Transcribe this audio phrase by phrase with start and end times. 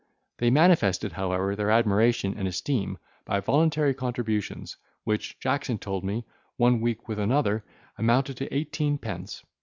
[0.39, 6.25] They manifested, however, their admiration and esteem by voluntary contributions, which Jackson told me,
[6.57, 7.63] one week with another,
[7.99, 9.43] amounted to eighteen pence.